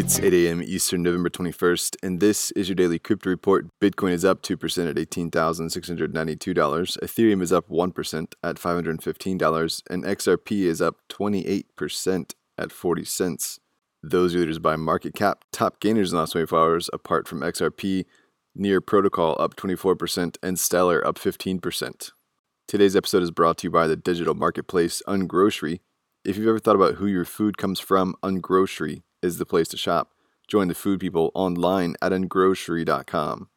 [0.00, 0.62] It's 8 a.m.
[0.62, 3.66] Eastern, November 21st, and this is your daily crypto report.
[3.80, 6.98] Bitcoin is up 2% at $18,692.
[6.98, 13.58] Ethereum is up 1% at $515, and XRP is up 28% at 40 cents.
[14.00, 15.44] Those are leaders by market cap.
[15.50, 18.04] Top gainers in the last 24 hours, apart from XRP,
[18.54, 22.12] Near Protocol up 24%, and Stellar up 15%.
[22.68, 25.80] Today's episode is brought to you by the digital marketplace Ungrocery.
[26.24, 29.76] If you've ever thought about who your food comes from, Ungrocery is the place to
[29.76, 30.12] shop.
[30.46, 33.48] Join the food people online at ungrocery.com.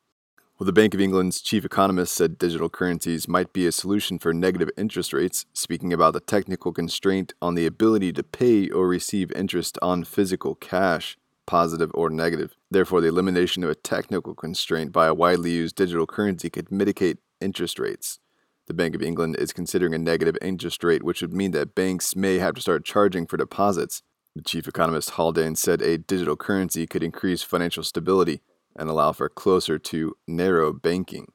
[0.62, 4.32] Well, the Bank of England's chief economist said digital currencies might be a solution for
[4.32, 9.32] negative interest rates, speaking about the technical constraint on the ability to pay or receive
[9.32, 12.54] interest on physical cash, positive or negative.
[12.70, 17.18] Therefore, the elimination of a technical constraint by a widely used digital currency could mitigate
[17.40, 18.20] interest rates.
[18.68, 22.16] The Bank of England is considering a negative interest rate, which would mean that banks
[22.16, 24.04] may have to start charging for deposits.
[24.36, 28.42] The chief economist Haldane said a digital currency could increase financial stability
[28.76, 31.34] and allow for closer to narrow banking.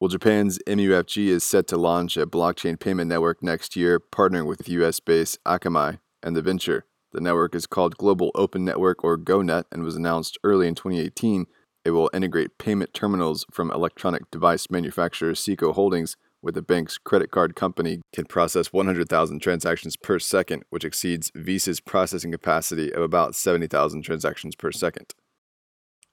[0.00, 4.68] Well, Japan's MUFG is set to launch a blockchain payment network next year, partnering with
[4.68, 6.86] US based Akamai and the venture.
[7.12, 11.46] The network is called Global Open Network or GoNet and was announced early in 2018.
[11.84, 17.30] It will integrate payment terminals from electronic device manufacturer Seiko Holdings with the bank's credit
[17.30, 23.34] card company can process 100,000 transactions per second, which exceeds Visa's processing capacity of about
[23.34, 25.14] 70,000 transactions per second.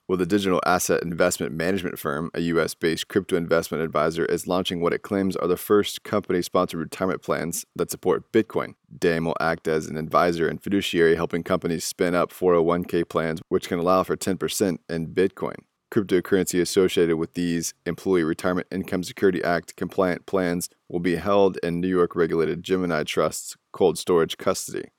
[0.07, 4.79] Well, the digital asset investment management firm, a US based crypto investment advisor, is launching
[4.79, 8.75] what it claims are the first company sponsored retirement plans that support Bitcoin.
[8.95, 13.67] DAiM will act as an advisor and fiduciary, helping companies spin up 401k plans, which
[13.67, 15.55] can allow for 10% in Bitcoin.
[15.91, 21.79] Cryptocurrency associated with these Employee Retirement Income Security Act compliant plans will be held in
[21.79, 24.89] New York regulated Gemini Trust's cold storage custody.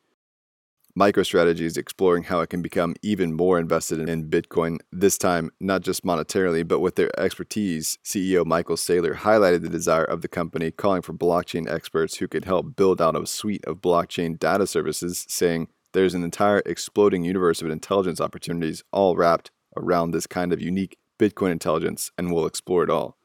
[0.99, 5.83] MicroStrategy is exploring how it can become even more invested in Bitcoin, this time not
[5.83, 7.99] just monetarily, but with their expertise.
[8.03, 12.47] CEO Michael Saylor highlighted the desire of the company, calling for blockchain experts who could
[12.47, 17.61] help build out a suite of blockchain data services, saying, There's an entire exploding universe
[17.61, 22.83] of intelligence opportunities all wrapped around this kind of unique Bitcoin intelligence, and we'll explore
[22.85, 23.17] it all.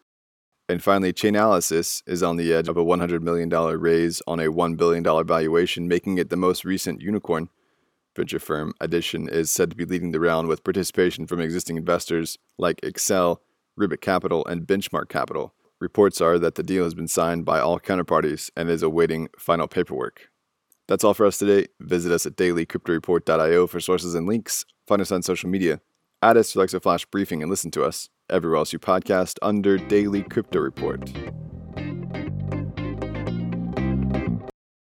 [0.69, 4.77] And finally, Chainalysis is on the edge of a $100 million raise on a $1
[4.77, 7.49] billion valuation, making it the most recent unicorn.
[8.15, 12.37] Venture firm Addition is said to be leading the round with participation from existing investors
[12.57, 13.37] like Accel,
[13.75, 15.53] Ribbit Capital, and Benchmark Capital.
[15.79, 19.67] Reports are that the deal has been signed by all counterparties and is awaiting final
[19.67, 20.29] paperwork.
[20.87, 21.67] That's all for us today.
[21.79, 24.65] Visit us at dailycryptoreport.io for sources and links.
[24.87, 25.81] Find us on social media.
[26.23, 29.77] Add us to Alexa Flash Briefing and listen to us everywhere else you podcast under
[29.77, 31.11] Daily Crypto Report.